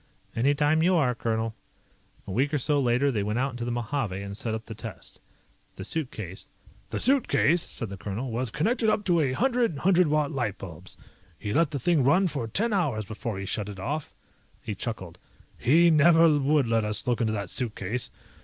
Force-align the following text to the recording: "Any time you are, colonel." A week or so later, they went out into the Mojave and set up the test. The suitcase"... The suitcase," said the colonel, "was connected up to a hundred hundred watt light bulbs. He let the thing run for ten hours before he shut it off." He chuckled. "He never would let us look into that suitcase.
"Any 0.35 0.55
time 0.55 0.81
you 0.81 0.95
are, 0.95 1.13
colonel." 1.13 1.53
A 2.25 2.31
week 2.31 2.55
or 2.55 2.57
so 2.57 2.79
later, 2.79 3.11
they 3.11 3.21
went 3.21 3.37
out 3.37 3.51
into 3.51 3.65
the 3.65 3.71
Mojave 3.71 4.19
and 4.19 4.35
set 4.35 4.55
up 4.55 4.65
the 4.65 4.73
test. 4.73 5.19
The 5.75 5.83
suitcase"... 5.85 6.49
The 6.89 6.99
suitcase," 6.99 7.61
said 7.61 7.89
the 7.89 7.97
colonel, 7.97 8.31
"was 8.31 8.49
connected 8.49 8.89
up 8.89 9.05
to 9.05 9.19
a 9.19 9.33
hundred 9.33 9.77
hundred 9.77 10.07
watt 10.07 10.31
light 10.31 10.57
bulbs. 10.57 10.97
He 11.37 11.53
let 11.53 11.69
the 11.69 11.77
thing 11.77 12.03
run 12.03 12.27
for 12.27 12.47
ten 12.47 12.73
hours 12.73 13.05
before 13.05 13.37
he 13.37 13.45
shut 13.45 13.69
it 13.69 13.79
off." 13.79 14.11
He 14.63 14.73
chuckled. 14.73 15.19
"He 15.55 15.91
never 15.91 16.27
would 16.39 16.65
let 16.65 16.83
us 16.83 17.05
look 17.07 17.21
into 17.21 17.33
that 17.33 17.51
suitcase. 17.51 18.09